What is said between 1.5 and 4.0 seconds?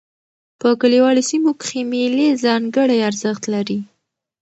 کښي مېلې ځانګړی ارزښت لري.